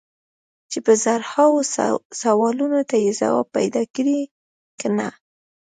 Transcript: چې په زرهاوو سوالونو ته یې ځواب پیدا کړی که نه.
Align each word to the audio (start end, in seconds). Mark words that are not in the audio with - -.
چې 0.71 0.79
په 0.85 0.93
زرهاوو 1.03 1.59
سوالونو 2.21 2.79
ته 2.89 2.95
یې 3.03 3.11
ځواب 3.19 3.47
پیدا 3.57 3.83
کړی 3.95 4.19
که 4.79 4.87
نه. 4.97 5.09